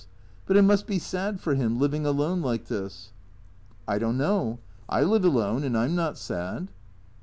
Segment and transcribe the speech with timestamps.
[0.47, 3.11] But it must be sad for him— living alone like this.""
[3.87, 4.57] I don't know.
[4.89, 6.71] I live alone and I 'm not sad."